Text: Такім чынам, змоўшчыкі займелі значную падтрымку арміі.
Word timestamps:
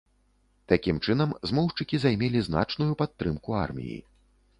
Такім 0.71 1.01
чынам, 1.05 1.35
змоўшчыкі 1.51 1.99
займелі 2.05 2.41
значную 2.47 2.89
падтрымку 3.03 3.49
арміі. 3.67 3.99